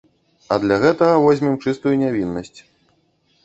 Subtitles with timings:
[0.53, 2.59] А для гэтага возьмем чыстую нявіннасць.